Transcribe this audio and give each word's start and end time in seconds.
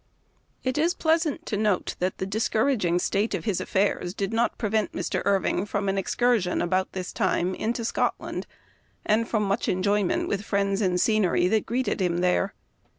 It 0.63 0.79
is 0.79 0.95
pleasant 0.95 1.45
to 1.45 1.57
notice 1.57 1.93
that 1.99 2.17
the 2.17 2.25
discouraging 2.25 2.97
state 2.97 3.35
of 3.35 3.45
his 3.45 3.61
affairs 3.61 4.15
did 4.15 4.33
not 4.33 4.57
prevent 4.57 4.93
Mr. 4.93 5.21
Irving 5.25 5.63
from 5.63 5.87
an 5.87 5.97
excursion, 5.99 6.59
about 6.59 6.93
this 6.93 7.13
time, 7.13 7.53
into 7.53 7.85
Scot 7.85 8.15
land, 8.17 8.47
and 9.05 9.27
from 9.29 9.43
much 9.43 9.67
enjoyment 9.69 10.27
with 10.27 10.43
friends 10.43 10.81
and 10.81 10.99
scenery 10.99 11.47
that 11.49 11.67
greeted 11.67 12.01
him 12.01 12.17
there. 12.21 12.55